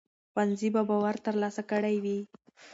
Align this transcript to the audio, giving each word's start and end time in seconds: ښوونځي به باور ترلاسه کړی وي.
ښوونځي 0.31 0.69
به 0.75 0.81
باور 0.89 1.15
ترلاسه 1.25 1.61
کړی 1.71 1.95
وي. 2.03 2.19